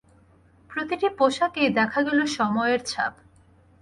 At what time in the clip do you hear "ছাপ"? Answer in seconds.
2.85-3.13